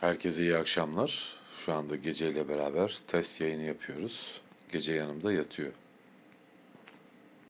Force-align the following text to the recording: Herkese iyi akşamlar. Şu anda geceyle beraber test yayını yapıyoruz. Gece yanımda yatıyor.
Herkese 0.00 0.42
iyi 0.42 0.56
akşamlar. 0.56 1.24
Şu 1.64 1.72
anda 1.72 1.96
geceyle 1.96 2.48
beraber 2.48 2.98
test 3.06 3.40
yayını 3.40 3.62
yapıyoruz. 3.62 4.40
Gece 4.72 4.92
yanımda 4.92 5.32
yatıyor. 5.32 5.72